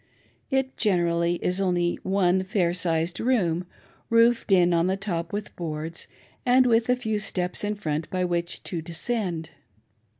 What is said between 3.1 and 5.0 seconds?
room, roofed in on the